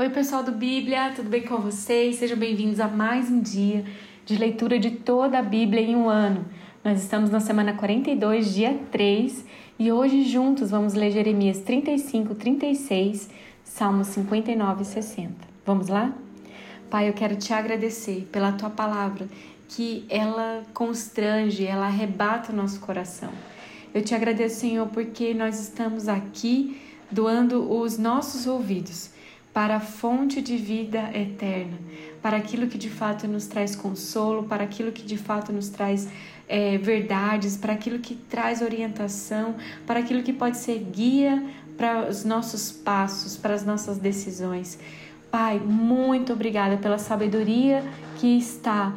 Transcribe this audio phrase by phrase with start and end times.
[0.00, 2.14] Oi, pessoal do Bíblia, tudo bem com vocês?
[2.14, 3.84] Sejam bem-vindos a mais um dia
[4.24, 6.46] de leitura de toda a Bíblia em um ano.
[6.84, 9.44] Nós estamos na semana 42, dia 3,
[9.76, 13.28] e hoje juntos vamos ler Jeremias 35, 36,
[13.64, 15.34] Salmos 59 e 60.
[15.66, 16.14] Vamos lá?
[16.88, 19.26] Pai, eu quero te agradecer pela tua palavra,
[19.66, 23.30] que ela constrange, ela arrebata o nosso coração.
[23.92, 26.80] Eu te agradeço, Senhor, porque nós estamos aqui
[27.10, 29.17] doando os nossos ouvidos
[29.52, 31.78] para a fonte de vida eterna,
[32.22, 36.08] para aquilo que de fato nos traz consolo, para aquilo que de fato nos traz
[36.48, 39.56] é, verdades, para aquilo que traz orientação,
[39.86, 41.42] para aquilo que pode ser guia
[41.76, 44.78] para os nossos passos, para as nossas decisões.
[45.30, 47.84] Pai, muito obrigada pela sabedoria
[48.18, 48.94] que está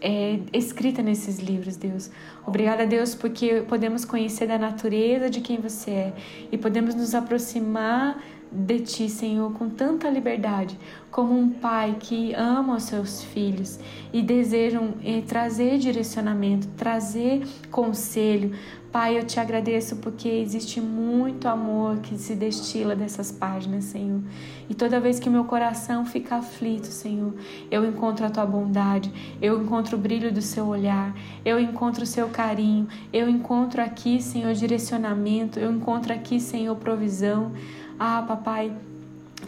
[0.00, 2.10] é, escrita nesses livros, Deus.
[2.46, 6.12] Obrigada, Deus, porque podemos conhecer da natureza de quem você é
[6.50, 10.78] e podemos nos aproximar de ti, Senhor, com tanta liberdade,
[11.10, 13.78] como um pai que ama os seus filhos
[14.12, 18.52] e desejam eh, trazer direcionamento, trazer conselho.
[18.92, 24.20] Pai, eu te agradeço porque existe muito amor que se destila dessas páginas, Senhor.
[24.68, 27.32] E toda vez que meu coração fica aflito, Senhor,
[27.70, 29.10] eu encontro a tua bondade,
[29.40, 34.20] eu encontro o brilho do seu olhar, eu encontro o seu carinho, eu encontro aqui,
[34.20, 37.52] Senhor, direcionamento, eu encontro aqui, Senhor, provisão.
[38.04, 38.72] Ah, papai,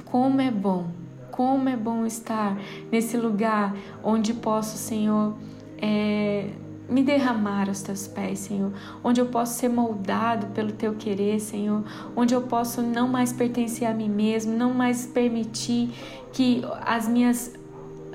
[0.04, 0.86] como é bom,
[1.32, 2.56] como é bom estar
[2.88, 5.34] nesse lugar onde posso, Senhor,
[5.76, 6.50] é,
[6.88, 11.82] me derramar aos teus pés, Senhor, onde eu posso ser moldado pelo teu querer, Senhor,
[12.14, 15.90] onde eu posso não mais pertencer a mim mesmo, não mais permitir
[16.32, 17.52] que as minhas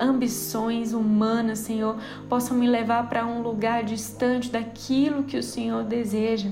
[0.00, 1.98] ambições humanas, Senhor,
[2.30, 6.48] possam me levar para um lugar distante daquilo que o Senhor deseja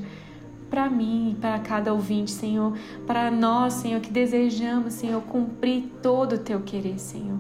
[0.71, 6.39] para mim para cada ouvinte, Senhor, para nós, Senhor, que desejamos, Senhor, cumprir todo o
[6.39, 7.39] teu querer, Senhor.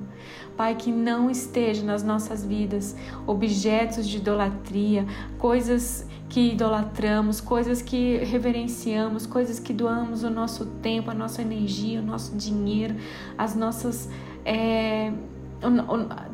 [0.56, 5.06] Pai, que não esteja nas nossas vidas objetos de idolatria,
[5.38, 12.00] coisas que idolatramos, coisas que reverenciamos, coisas que doamos o nosso tempo, a nossa energia,
[12.00, 12.96] o nosso dinheiro,
[13.36, 14.08] as nossas.
[14.44, 15.12] É,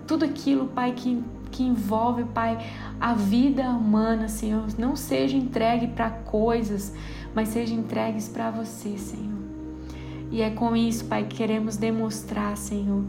[0.06, 1.22] tudo aquilo, Pai, que
[1.54, 2.58] que envolve, Pai,
[3.00, 6.92] a vida humana, Senhor, não seja entregue para coisas,
[7.32, 9.38] mas seja entregues para você, Senhor.
[10.32, 13.04] E é com isso, Pai, que queremos demonstrar, Senhor,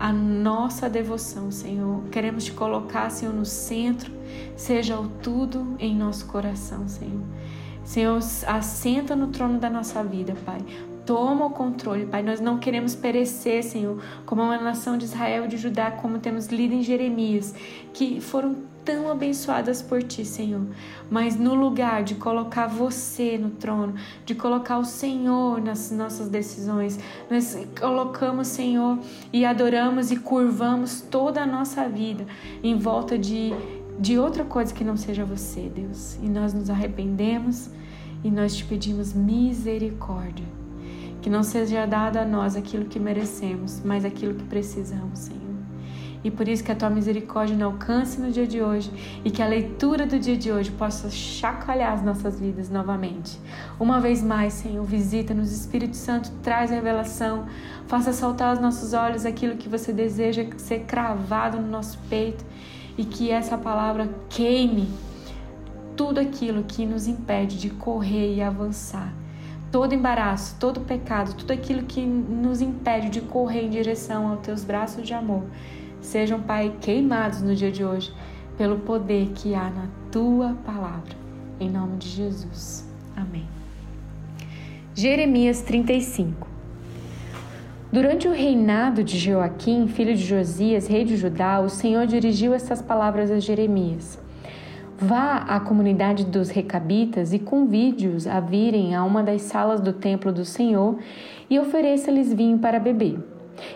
[0.00, 2.04] a nossa devoção, Senhor.
[2.04, 4.10] Queremos te colocar, Senhor, no centro,
[4.56, 7.22] seja o tudo em nosso coração, Senhor.
[7.84, 10.64] Senhor, assenta no trono da nossa vida, Pai.
[11.06, 12.22] Toma o controle, Pai.
[12.22, 16.46] Nós não queremos perecer, Senhor, como uma nação de Israel e de Judá, como temos
[16.46, 17.54] lido em Jeremias,
[17.92, 20.62] que foram tão abençoadas por Ti, Senhor.
[21.10, 23.94] Mas no lugar de colocar você no trono,
[24.24, 26.98] de colocar o Senhor nas nossas decisões,
[27.30, 28.98] nós colocamos, Senhor,
[29.32, 32.26] e adoramos e curvamos toda a nossa vida
[32.62, 33.52] em volta de,
[33.98, 36.16] de outra coisa que não seja você, Deus.
[36.22, 37.70] E nós nos arrependemos
[38.22, 40.63] e nós te pedimos misericórdia.
[41.24, 45.40] Que não seja dado a nós aquilo que merecemos, mas aquilo que precisamos, Senhor.
[46.22, 48.92] E por isso que a tua misericórdia não alcance no dia de hoje
[49.24, 53.40] e que a leitura do dia de hoje possa chacoalhar as nossas vidas novamente.
[53.80, 57.46] Uma vez mais, Senhor, visita-nos, Espírito Santo, traz revelação,
[57.86, 62.44] faça saltar aos nossos olhos aquilo que você deseja ser cravado no nosso peito
[62.98, 64.90] e que essa palavra queime
[65.96, 69.23] tudo aquilo que nos impede de correr e avançar
[69.74, 74.62] todo embaraço, todo pecado, tudo aquilo que nos impede de correr em direção aos teus
[74.62, 75.42] braços de amor,
[76.00, 78.14] sejam, Pai, queimados no dia de hoje
[78.56, 81.16] pelo poder que há na tua palavra.
[81.58, 82.88] Em nome de Jesus.
[83.16, 83.48] Amém.
[84.94, 86.46] Jeremias 35
[87.92, 92.80] Durante o reinado de Joaquim, filho de Josias, rei de Judá, o Senhor dirigiu estas
[92.80, 94.22] palavras a Jeremias.
[95.06, 100.32] Vá à comunidade dos recabitas e convide-os a virem a uma das salas do templo
[100.32, 100.96] do Senhor
[101.50, 103.18] e ofereça-lhes vinho para beber.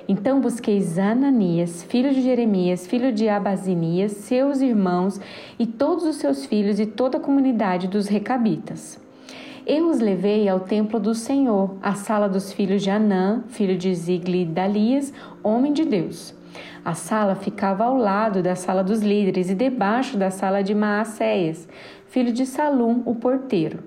[0.08, 5.20] Então busqueis Ananias, filho de Jeremias, filho de Abazinias, seus irmãos
[5.58, 8.98] e todos os seus filhos e toda a comunidade dos recabitas.
[9.66, 13.94] Eu os levei ao templo do Senhor, à sala dos filhos de Anã, filho de
[13.94, 16.37] Zigli Dalias, homem de Deus.
[16.84, 21.68] A sala ficava ao lado da sala dos líderes e debaixo da sala de Maacéias,
[22.06, 23.80] filho de Salum, o porteiro.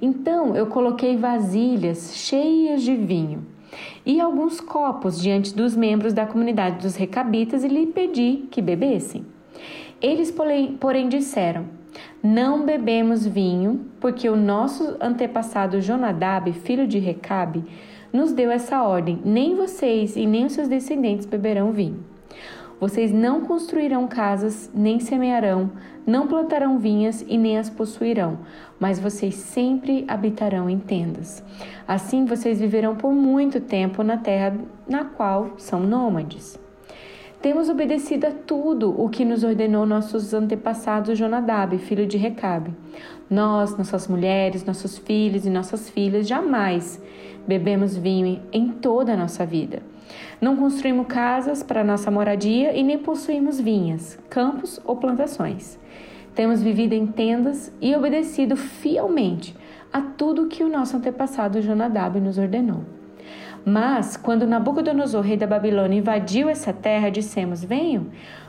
[0.00, 3.46] Então eu coloquei vasilhas cheias de vinho
[4.04, 9.24] e alguns copos diante dos membros da comunidade dos recabitas e lhe pedi que bebessem.
[10.00, 11.64] Eles, porém, disseram:
[12.22, 17.64] Não bebemos vinho, porque o nosso antepassado Jonadab, filho de Recabe,
[18.16, 22.02] nos deu essa ordem: nem vocês e nem os seus descendentes beberão vinho.
[22.80, 25.70] Vocês não construirão casas, nem semearão,
[26.06, 28.38] não plantarão vinhas e nem as possuirão,
[28.78, 31.42] mas vocês sempre habitarão em tendas.
[31.88, 34.54] Assim vocês viverão por muito tempo na terra
[34.86, 36.58] na qual são nômades.
[37.40, 42.74] Temos obedecido a tudo o que nos ordenou nossos antepassados Jonadab, filho de Recabe.
[43.30, 47.00] Nós, nossas mulheres, nossos filhos e nossas filhas jamais
[47.46, 49.82] bebemos vinho em toda a nossa vida.
[50.40, 55.78] Não construímos casas para nossa moradia e nem possuímos vinhas, campos ou plantações.
[56.34, 59.56] Temos vivido em tendas e obedecido fielmente
[59.92, 62.84] a tudo que o nosso antepassado Jonadab nos ordenou.
[63.64, 68.06] Mas, quando Nabucodonosor, rei da Babilônia, invadiu essa terra, dissemos: Venham,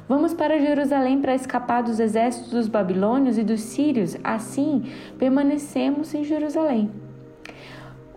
[0.07, 4.15] vamos para Jerusalém para escapar dos exércitos dos babilônios e dos sírios.
[4.23, 4.83] Assim,
[5.17, 6.91] permanecemos em Jerusalém.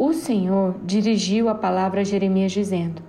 [0.02, 3.02] O Senhor dirigiu a palavra a Jeremias, dizendo: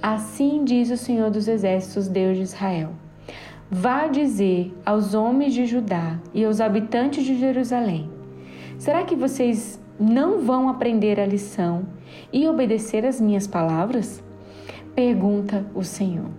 [0.00, 2.90] Assim diz o Senhor dos Exércitos, Deus de Israel:
[3.68, 8.08] Vá dizer aos homens de Judá e aos habitantes de Jerusalém:
[8.78, 11.84] Será que vocês não vão aprender a lição
[12.32, 14.22] e obedecer as minhas palavras?
[14.94, 16.30] Pergunta o Senhor.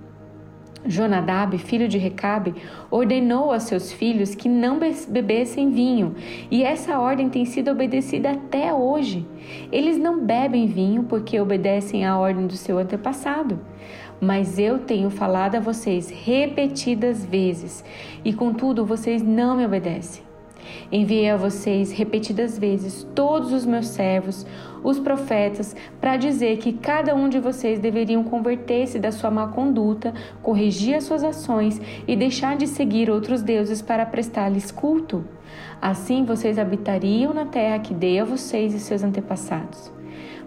[0.86, 2.54] Jonadab, filho de Recabe,
[2.90, 6.16] ordenou a seus filhos que não bebessem vinho,
[6.50, 9.26] e essa ordem tem sido obedecida até hoje.
[9.72, 13.60] Eles não bebem vinho porque obedecem à ordem do seu antepassado.
[14.20, 17.84] Mas eu tenho falado a vocês repetidas vezes,
[18.26, 20.28] e contudo vocês não me obedecem.
[20.92, 24.46] Enviei a vocês repetidas vezes todos os meus servos,
[24.84, 30.14] os profetas, para dizer que cada um de vocês deveriam converter-se da sua má conduta,
[30.42, 35.26] corrigir as suas ações e deixar de seguir outros deuses para prestar-lhes culto.
[35.82, 39.92] Assim vocês habitariam na terra que dei a vocês e seus antepassados.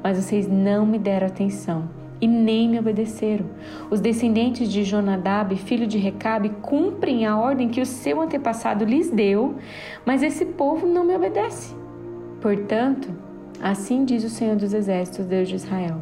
[0.02, 3.46] Mas vocês não me deram atenção e nem me obedeceram.
[3.90, 9.10] Os descendentes de Jonadab, filho de Recabe, cumprem a ordem que o seu antepassado lhes
[9.10, 9.56] deu,
[10.04, 11.74] mas esse povo não me obedece.
[12.40, 13.08] Portanto,
[13.62, 15.98] assim diz o Senhor dos Exércitos, Deus de Israel: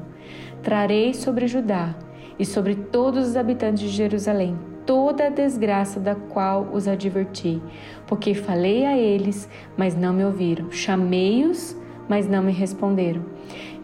[0.63, 1.95] Trarei sobre Judá
[2.39, 4.57] e sobre todos os habitantes de Jerusalém
[4.89, 7.61] toda a desgraça da qual os adverti,
[8.07, 9.47] porque falei a eles,
[9.77, 10.73] mas não me ouviram.
[10.73, 11.77] Chamei-os,
[12.09, 13.23] mas não me responderam.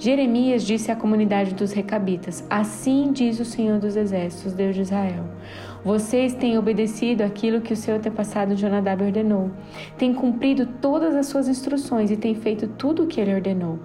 [0.05, 5.25] Jeremias disse à comunidade dos Recabitas: Assim diz o Senhor dos Exércitos, Deus de Israel.
[5.83, 9.51] Vocês têm obedecido aquilo que o seu antepassado Jonadab ordenou,
[9.97, 13.79] têm cumprido todas as suas instruções e têm feito tudo o que ele ordenou.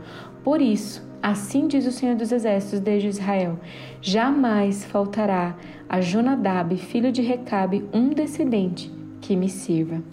[0.44, 3.58] Por isso, assim diz o Senhor dos Exércitos, Deus de Israel:
[4.02, 5.56] jamais faltará
[5.88, 10.04] a Jonadab, filho de Recabe, um descendente que me sirva.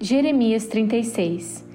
[0.00, 1.65] Jeremias 36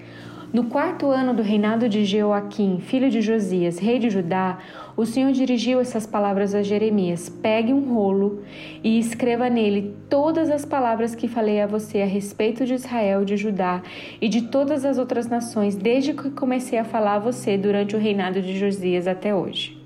[0.53, 4.59] no quarto ano do reinado de Jeoaquim, filho de Josias, rei de Judá,
[4.97, 8.41] o Senhor dirigiu essas palavras a Jeremias: Pegue um rolo
[8.83, 13.37] e escreva nele todas as palavras que falei a você a respeito de Israel, de
[13.37, 13.81] Judá
[14.19, 17.99] e de todas as outras nações, desde que comecei a falar a você durante o
[17.99, 19.79] reinado de Josias até hoje.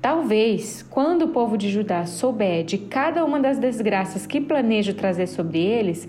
[0.00, 5.26] Talvez, quando o povo de Judá souber de cada uma das desgraças que planejo trazer
[5.26, 6.08] sobre eles,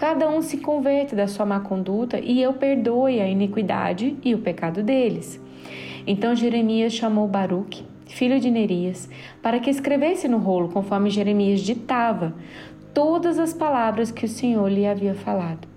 [0.00, 4.38] cada um se converta da sua má conduta e eu perdoe a iniquidade e o
[4.38, 5.38] pecado deles.
[6.06, 9.10] Então Jeremias chamou Baruque, filho de Nerias,
[9.42, 12.34] para que escrevesse no rolo, conforme Jeremias ditava,
[12.94, 15.68] todas as palavras que o Senhor lhe havia falado.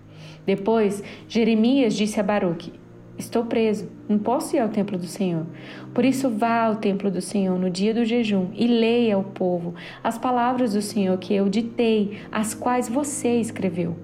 [0.46, 2.72] Depois, Jeremias disse a Baruque:
[3.18, 5.46] Estou preso, não posso ir ao templo do Senhor.
[5.94, 9.76] Por isso, vá ao templo do Senhor no dia do jejum e leia ao povo
[10.04, 13.96] as palavras do Senhor que eu ditei, as quais você escreveu.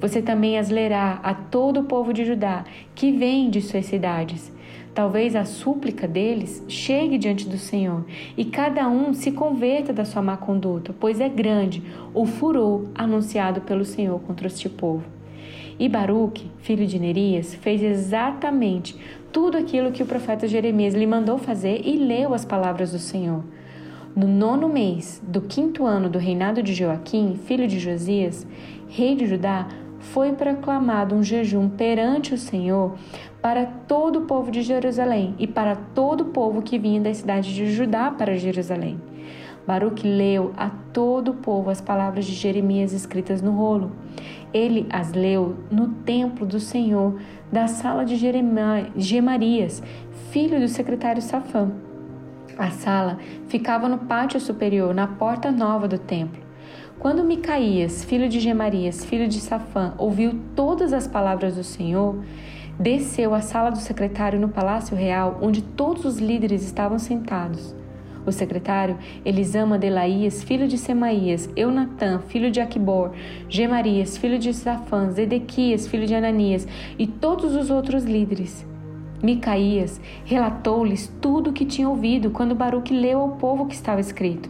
[0.00, 4.52] Você também as lerá a todo o povo de Judá que vem de suas cidades.
[4.92, 8.04] Talvez a súplica deles chegue diante do Senhor
[8.36, 11.80] e cada um se converta da sua má conduta, pois é grande
[12.12, 15.17] o furor anunciado pelo Senhor contra este povo.
[15.78, 18.96] E Baruque, filho de Nerias, fez exatamente
[19.32, 23.44] tudo aquilo que o profeta Jeremias lhe mandou fazer e leu as palavras do Senhor.
[24.16, 28.44] No nono mês do quinto ano do reinado de Joaquim, filho de Josias,
[28.88, 29.68] rei de Judá,
[30.00, 32.96] foi proclamado um jejum perante o Senhor
[33.40, 37.54] para todo o povo de Jerusalém e para todo o povo que vinha da cidade
[37.54, 39.00] de Judá para Jerusalém.
[39.66, 43.92] Baruque leu a todo o povo as palavras de Jeremias escritas no rolo.
[44.52, 47.20] Ele as leu no templo do Senhor,
[47.52, 48.16] da sala de
[48.96, 49.82] Gemarias,
[50.30, 51.70] filho do secretário Safã.
[52.56, 56.42] A sala ficava no pátio superior, na porta nova do templo.
[56.98, 62.18] Quando Micaías, filho de Gemarias, filho de Safã, ouviu todas as palavras do Senhor,
[62.78, 67.74] desceu à sala do secretário no Palácio Real, onde todos os líderes estavam sentados.
[68.26, 73.12] O secretário, Elisama de Laías, filho de Semaías, Eunatã, filho de Aquibor,
[73.48, 76.66] Gemarias, filho de Safã, Zedequias, filho de Ananias,
[76.98, 78.66] e todos os outros líderes.
[79.22, 84.00] Micaías relatou-lhes tudo o que tinha ouvido quando Baruque leu ao povo o que estava
[84.00, 84.48] escrito.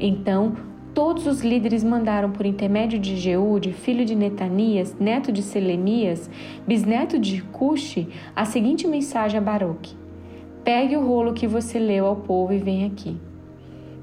[0.00, 0.54] Então,
[0.94, 6.30] todos os líderes mandaram por intermédio de Jeude, filho de Netanias, neto de Selemias,
[6.66, 9.94] bisneto de Cuxi, a seguinte mensagem a Baruque:
[10.66, 13.16] Pegue o rolo que você leu ao povo e venha aqui.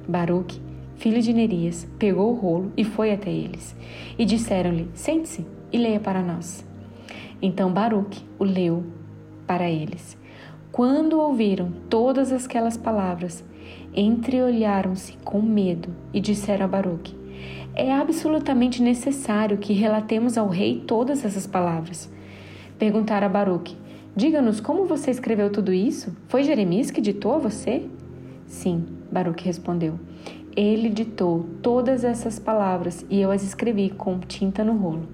[0.08, 0.62] Baruque,
[0.96, 3.76] filho de Nerias, pegou o rolo e foi até eles.
[4.18, 6.66] E disseram-lhe: Sente-se e leia para nós.
[7.42, 8.86] Então Baruque o leu
[9.46, 10.18] para eles.
[10.72, 13.44] Quando ouviram todas aquelas palavras,
[13.94, 17.14] entreolharam-se com medo e disseram a Baruque:
[17.76, 22.10] É absolutamente necessário que relatemos ao rei todas essas palavras.
[22.80, 23.76] Perguntaram a Baruque:
[24.16, 26.16] Diga-nos como você escreveu tudo isso?
[26.28, 27.88] Foi Jeremias que ditou a você?
[28.46, 30.00] Sim, Baruque respondeu.
[30.56, 35.08] Ele ditou todas essas palavras e eu as escrevi com tinta no rolo.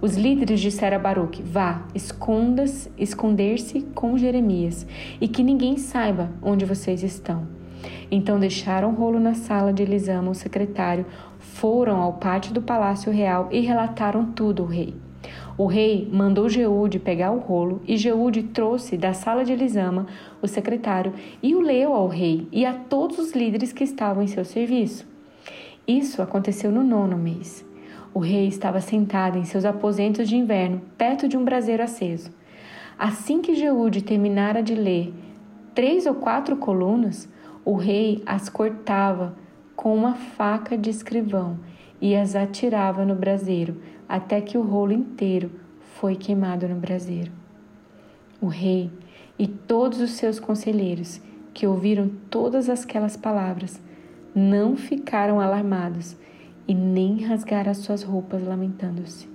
[0.00, 4.86] Os líderes disseram a Baruque: Vá, esconda-se, esconder-se com Jeremias
[5.20, 7.46] e que ninguém saiba onde vocês estão.
[8.10, 11.04] Então deixaram o rolo na sala de Elisama, o secretário,
[11.38, 15.03] foram ao pátio do palácio real e relataram tudo ao rei.
[15.56, 20.06] O rei mandou Jeude pegar o rolo e Jeude trouxe da sala de Elisama
[20.42, 24.26] o secretário e o leu ao rei e a todos os líderes que estavam em
[24.26, 25.06] seu serviço.
[25.86, 27.64] Isso aconteceu no nono mês.
[28.12, 32.32] O rei estava sentado em seus aposentos de inverno, perto de um braseiro aceso.
[32.98, 35.14] Assim que Jeude terminara de ler
[35.72, 37.28] três ou quatro colunas,
[37.64, 39.36] o rei as cortava
[39.76, 41.58] com uma faca de escrivão
[42.00, 43.76] e as atirava no braseiro
[44.08, 45.50] até que o rolo inteiro
[46.00, 47.32] foi queimado no braseiro.
[48.40, 48.90] O rei
[49.38, 51.20] e todos os seus conselheiros,
[51.52, 53.80] que ouviram todas aquelas palavras,
[54.34, 56.16] não ficaram alarmados
[56.66, 59.28] e nem rasgaram as suas roupas lamentando-se.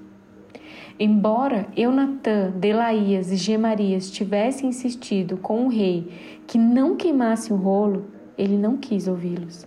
[1.00, 6.12] Embora Eunatã, Delaías e Gemarias tivessem insistido com o rei
[6.46, 8.08] que não queimasse o rolo,
[8.38, 9.66] ele não quis ouvi-los.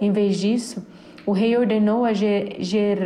[0.00, 0.84] Em vez disso,
[1.24, 3.00] o rei ordenou a Jerameel,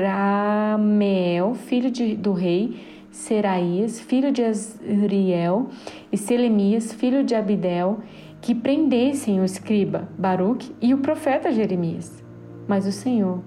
[1.54, 2.76] filho de, do rei,
[3.10, 5.68] Seraías, filho de Azriel,
[6.10, 7.98] e Selemias, filho de Abidel,
[8.40, 12.24] que prendessem o escriba Baruque e o profeta Jeremias.
[12.66, 13.42] Mas o Senhor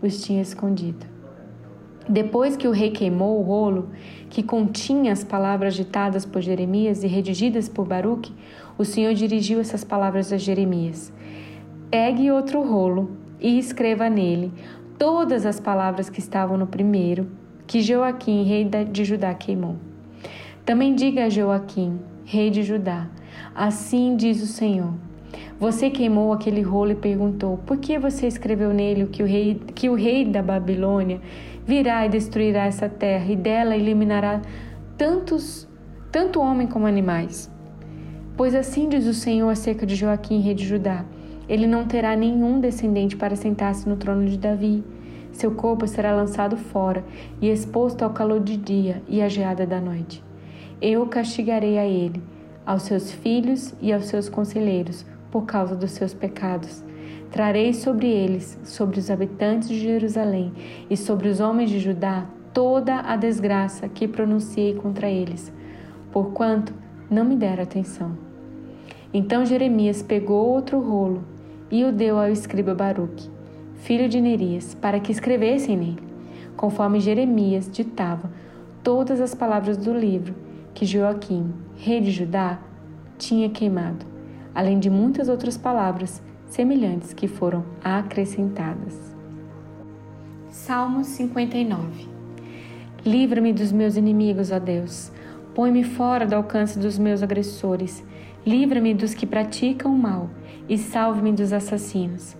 [0.00, 1.06] os tinha escondido.
[2.08, 3.90] Depois que o rei queimou o rolo,
[4.28, 8.34] que continha as palavras ditadas por Jeremias e redigidas por Baruque,
[8.76, 11.12] o Senhor dirigiu essas palavras a Jeremias:
[11.90, 14.52] Pegue outro rolo e escreva nele
[14.98, 17.26] todas as palavras que estavam no primeiro,
[17.66, 19.76] que Joaquim, rei de Judá, queimou.
[20.64, 23.08] Também diga a Joaquim, rei de Judá:
[23.54, 24.94] Assim diz o Senhor.
[25.58, 29.88] Você queimou aquele rolo e perguntou: Por que você escreveu nele que o rei, que
[29.88, 31.20] o rei da Babilônia
[31.66, 34.40] virá e destruirá essa terra e dela eliminará
[34.96, 35.68] tantos,
[36.12, 37.50] tanto homem como animais?
[38.36, 41.04] Pois assim diz o Senhor acerca de Joaquim, rei de Judá:
[41.52, 44.82] ele não terá nenhum descendente para sentar-se no trono de Davi.
[45.32, 47.04] Seu corpo será lançado fora
[47.42, 50.24] e exposto ao calor de dia e à geada da noite.
[50.80, 52.22] Eu castigarei a ele,
[52.64, 56.82] aos seus filhos e aos seus conselheiros, por causa dos seus pecados.
[57.30, 60.54] Trarei sobre eles, sobre os habitantes de Jerusalém
[60.88, 65.52] e sobre os homens de Judá, toda a desgraça que pronunciei contra eles,
[66.10, 66.72] porquanto
[67.10, 68.16] não me deram atenção.
[69.12, 71.30] Então Jeremias pegou outro rolo
[71.72, 73.30] e o deu ao escriba Baruque,
[73.76, 76.02] filho de Nerias, para que escrevessem nele,
[76.54, 78.30] conforme Jeremias ditava
[78.82, 80.34] todas as palavras do livro
[80.74, 82.58] que Joaquim, rei de Judá,
[83.16, 84.04] tinha queimado,
[84.54, 89.16] além de muitas outras palavras semelhantes que foram acrescentadas.
[90.50, 92.06] Salmo 59
[93.04, 95.10] Livra-me dos meus inimigos, ó Deus.
[95.54, 98.04] Põe-me fora do alcance dos meus agressores.
[98.46, 100.28] Livra-me dos que praticam o mal
[100.68, 102.36] e salve-me dos assassinos.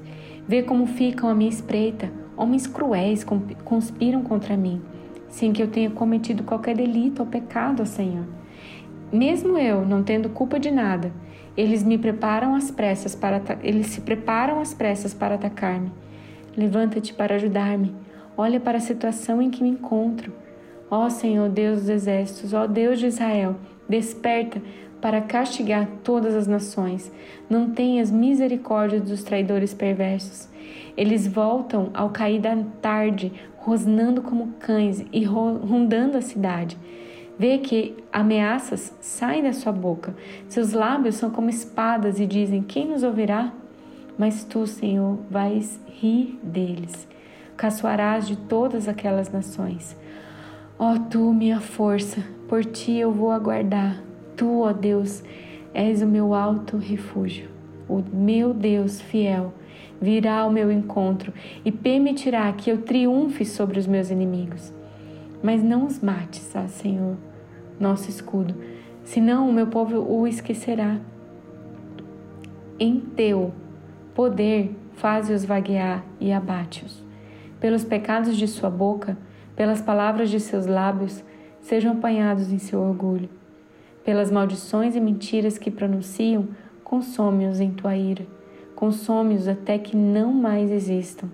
[0.47, 3.25] Vê como ficam à minha espreita, homens cruéis
[3.65, 4.83] conspiram contra mim,
[5.29, 8.27] sem que eu tenha cometido qualquer delito ou pecado, Senhor.
[9.13, 11.13] Mesmo eu, não tendo culpa de nada,
[11.57, 15.93] eles me preparam às pressas para eles se preparam às pressas para atacar-me.
[16.57, 17.95] Levanta-te para ajudar-me.
[18.37, 20.33] Olha para a situação em que me encontro.
[20.91, 23.57] Ó Senhor Deus dos exércitos, ó Deus de Israel,
[23.89, 24.61] desperta
[25.03, 27.13] para castigar todas as nações.
[27.51, 30.49] Não tenhas misericórdia dos traidores perversos.
[30.97, 36.79] Eles voltam ao cair da tarde, rosnando como cães e rondando a cidade.
[37.37, 40.15] Vê que ameaças saem da sua boca.
[40.49, 43.53] Seus lábios são como espadas e dizem: Quem nos ouvirá?
[44.17, 47.09] Mas tu, Senhor, vais rir deles.
[47.57, 49.97] Caçoarás de todas aquelas nações.
[50.79, 54.12] Ó tu, minha força, por ti eu vou aguardar.
[54.43, 55.23] Tu, ó Deus,
[55.73, 57.49] és o meu alto refúgio.
[57.89, 59.55] O meu Deus fiel
[60.01, 61.33] virá ao meu encontro
[61.65, 64.73] e permitirá que eu triunfe sobre os meus inimigos.
[65.45, 67.17] Mas não os mates, ah, Senhor,
[67.79, 68.57] nosso escudo,
[69.05, 70.99] senão o meu povo o esquecerá.
[72.81, 73.53] Em teu
[74.13, 77.01] poder, faze-os vaguear e abate-os.
[77.61, 79.17] Pelos pecados de sua boca,
[79.55, 81.23] pelas palavras de seus lábios,
[81.61, 83.29] sejam apanhados em seu orgulho.
[84.05, 86.49] Pelas maldições e mentiras que pronunciam,
[86.83, 88.27] consome-os em tua ira
[88.83, 91.29] consome-os até que não mais existam.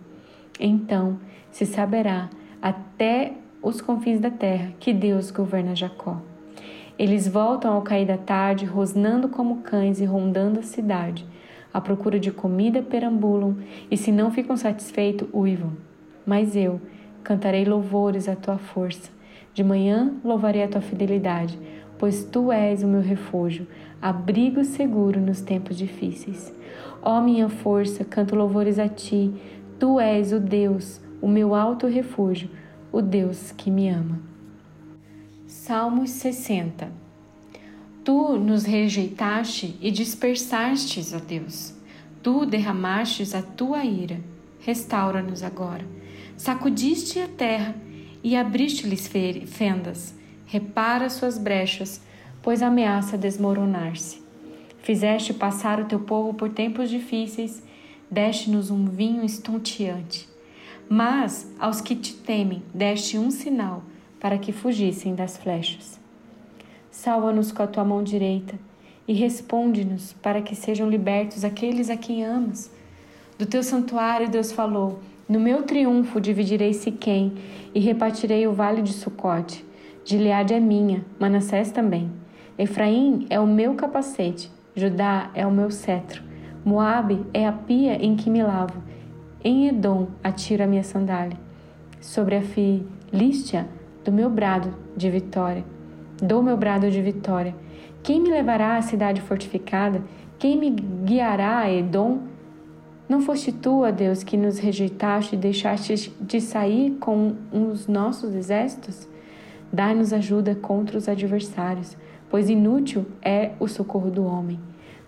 [0.61, 1.19] Então
[1.51, 2.29] se saberá
[2.61, 3.33] até
[3.63, 6.21] os confins da terra que Deus governa Jacó.
[6.99, 11.25] Eles voltam ao cair da tarde, rosnando como cães e rondando a cidade.
[11.73, 13.57] À procura de comida perambulam,
[13.91, 15.73] e se não ficam satisfeitos, uivam.
[16.27, 16.79] Mas eu
[17.25, 19.11] cantarei louvores à tua força.
[19.59, 21.59] De manhã louvarei a tua fidelidade,
[21.99, 23.67] pois tu és o meu refúgio,
[24.01, 26.55] abrigo seguro nos tempos difíceis.
[27.03, 29.35] Ó minha força, canto louvores a ti.
[29.77, 32.49] Tu és o Deus, o meu alto refúgio,
[32.93, 34.21] o Deus que me ama.
[35.45, 36.93] Salmos 60
[38.05, 41.75] Tu nos rejeitaste e dispersastes, ó Deus.
[42.23, 44.21] Tu derramastes a tua ira.
[44.61, 45.85] Restaura-nos agora.
[46.37, 47.75] Sacudiste a terra
[48.23, 49.09] e abriste-lhes
[49.47, 50.15] fendas.
[50.47, 52.01] Repara suas brechas,
[52.43, 54.23] pois ameaça desmoronar-se.
[54.83, 57.63] Fizeste passar o teu povo por tempos difíceis,
[58.11, 60.29] deste-nos um vinho estonteante.
[60.89, 63.83] Mas aos que te temem, deste um sinal
[64.19, 66.01] para que fugissem das flechas.
[66.91, 68.59] Salva-nos com a tua mão direita
[69.07, 72.71] e responde-nos para que sejam libertos aqueles a quem amas.
[73.39, 77.35] Do teu santuário Deus falou: No meu triunfo dividirei Siquém
[77.75, 79.63] e repartirei o vale de Sucote.
[80.03, 82.11] Gileade é minha, Manassés também.
[82.57, 86.23] Efraim é o meu capacete, Judá é o meu cetro.
[86.65, 88.83] Moabe é a pia em que me lavo.
[89.45, 91.37] Em Edom atiro a minha sandália.
[92.01, 93.69] Sobre a Filístia,
[94.03, 95.63] do meu brado de vitória.
[96.23, 97.55] Dou meu brado de vitória.
[98.03, 100.03] Quem me levará à cidade fortificada?
[100.39, 102.21] Quem me guiará a Edom?
[103.09, 108.35] Não foste tu, ó Deus, que nos rejeitaste e deixaste de sair com os nossos
[108.35, 109.09] exércitos?
[109.73, 111.97] Dai-nos ajuda contra os adversários
[112.31, 114.61] pois inútil é o socorro do homem.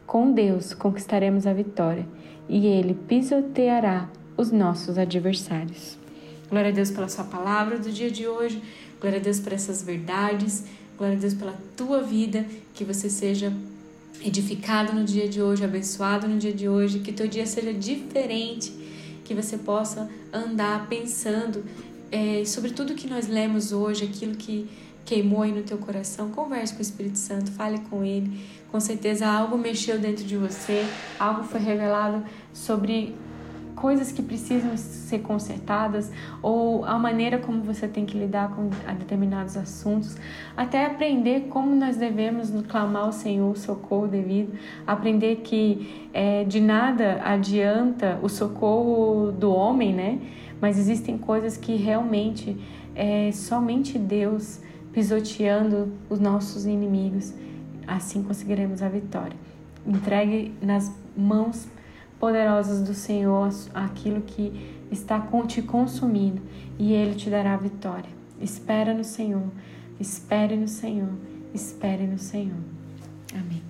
[0.06, 2.06] Com Deus conquistaremos a vitória
[2.48, 5.98] e Ele pisoteará os nossos adversários.
[6.48, 8.62] Glória a Deus pela Sua palavra do dia de hoje,
[9.00, 10.64] glória a Deus por essas verdades,
[10.98, 13.52] glória a Deus pela tua vida, que você seja
[14.22, 18.72] edificado no dia de hoje, abençoado no dia de hoje, que teu dia seja diferente,
[19.24, 21.64] que você possa andar pensando
[22.11, 24.68] é, sobre tudo que nós lemos hoje, aquilo que
[25.04, 28.40] queimou aí no teu coração, converse com o Espírito Santo, fale com ele.
[28.70, 30.87] Com certeza algo mexeu dentro de você,
[31.18, 33.14] algo foi revelado sobre
[33.80, 36.12] coisas que precisam ser consertadas
[36.42, 40.16] ou a maneira como você tem que lidar com determinados assuntos,
[40.56, 44.52] até aprender como nós devemos clamar ao Senhor o socorro devido,
[44.86, 50.18] aprender que é, de nada adianta o socorro do homem, né?
[50.60, 52.56] Mas existem coisas que realmente
[52.94, 54.60] é, somente Deus
[54.92, 57.32] pisoteando os nossos inimigos.
[57.86, 59.36] Assim conseguiremos a vitória.
[59.86, 61.66] Entregue nas mãos
[62.20, 66.42] poderosas do Senhor aquilo que está te consumindo
[66.78, 68.11] e Ele te dará vitória.
[68.40, 69.48] Espera no Senhor,
[69.98, 71.12] espere no Senhor,
[71.54, 72.59] espere no Senhor.
[73.35, 73.69] Amém.